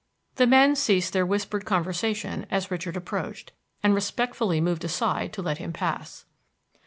[0.37, 3.51] The men ceased their whispered conversation as Richard approached,
[3.83, 6.25] and respectfully moved aside to let him pass.